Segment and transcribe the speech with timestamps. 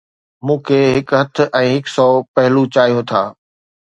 [0.45, 3.21] مون کي هڪ هٿ ۽ هڪ سؤ پهلو چاهيون ٿا